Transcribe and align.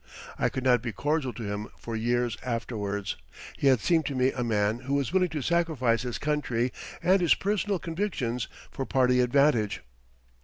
I 0.39 0.49
could 0.49 0.63
not 0.63 0.81
be 0.81 0.91
cordial 0.91 1.31
to 1.33 1.43
him 1.43 1.67
for 1.77 1.95
years 1.95 2.35
afterwards. 2.43 3.17
He 3.59 3.67
had 3.67 3.79
seemed 3.81 4.07
to 4.07 4.15
me 4.15 4.31
a 4.31 4.43
man 4.43 4.79
who 4.79 4.95
was 4.95 5.13
willing 5.13 5.29
to 5.29 5.43
sacrifice 5.43 6.01
his 6.01 6.17
country 6.17 6.73
and 7.03 7.21
his 7.21 7.35
personal 7.35 7.77
convictions 7.77 8.47
for 8.71 8.83
party 8.83 9.19
advantage. 9.19 9.83